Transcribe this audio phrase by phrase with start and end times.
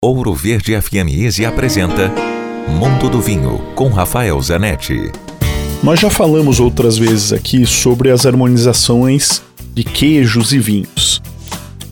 [0.00, 2.08] Ouro Verde FM Easy apresenta
[2.68, 5.10] Mundo do Vinho com Rafael Zanetti.
[5.82, 9.42] Nós já falamos outras vezes aqui sobre as harmonizações
[9.74, 11.20] de queijos e vinhos.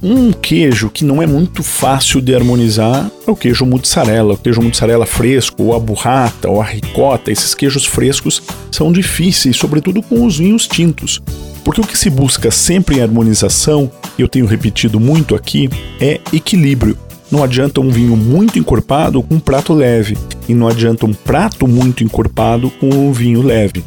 [0.00, 4.62] Um queijo que não é muito fácil de harmonizar é o queijo mozzarella, o queijo
[4.62, 7.32] mozzarella fresco, ou a burrata, ou a ricota.
[7.32, 11.20] Esses queijos frescos são difíceis, sobretudo com os vinhos tintos.
[11.64, 15.68] Porque o que se busca sempre em harmonização, eu tenho repetido muito aqui,
[16.00, 16.96] é equilíbrio.
[17.30, 20.16] Não adianta um vinho muito encorpado com um prato leve,
[20.48, 23.84] e não adianta um prato muito encorpado com um vinho leve.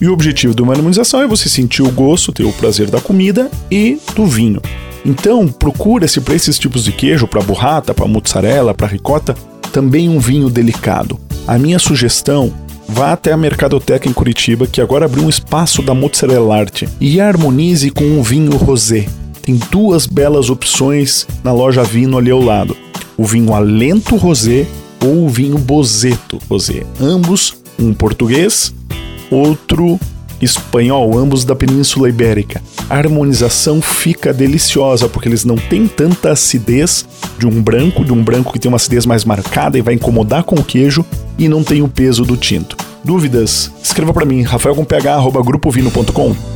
[0.00, 3.00] E o objetivo de uma harmonização é você sentir o gosto, ter o prazer da
[3.00, 4.60] comida e do vinho.
[5.04, 9.34] Então, procura-se para esses tipos de queijo, para burrata, para mozzarella, para ricota,
[9.72, 11.18] também um vinho delicado.
[11.46, 12.52] A minha sugestão
[12.88, 17.20] Vá até a Mercadoteca em Curitiba, que agora abriu um espaço da Mozzarella Art, e
[17.20, 19.06] harmonize com um vinho rosé.
[19.46, 22.76] Tem duas belas opções na loja Vino ali ao lado
[23.16, 24.66] o vinho Alento Rosé
[25.02, 26.84] ou o vinho Bozeto Rosé.
[27.00, 28.74] Ambos, um português,
[29.30, 29.98] outro
[30.40, 32.60] espanhol, ambos da Península Ibérica.
[32.90, 37.06] A harmonização fica deliciosa porque eles não têm tanta acidez
[37.38, 40.44] de um branco, de um branco que tem uma acidez mais marcada e vai incomodar
[40.44, 41.04] com o queijo
[41.38, 42.76] e não tem o peso do tinto.
[43.02, 43.72] Dúvidas?
[43.82, 46.55] Escreva para mim, rafaelcomph@grupovino.com.